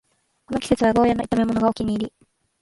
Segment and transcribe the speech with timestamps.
[0.47, 2.13] この季節はゴーヤの炒めものがお気に入り